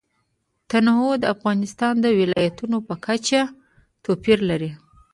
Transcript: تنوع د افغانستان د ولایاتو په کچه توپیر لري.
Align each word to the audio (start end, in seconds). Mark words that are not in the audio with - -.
تنوع 0.69 1.13
د 1.21 1.25
افغانستان 1.35 1.93
د 2.01 2.05
ولایاتو 2.19 2.65
په 2.87 2.95
کچه 3.05 3.41
توپیر 4.03 4.39
لري. 4.49 4.71